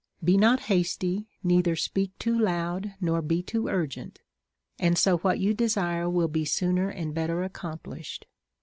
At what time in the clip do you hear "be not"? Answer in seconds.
0.23-0.61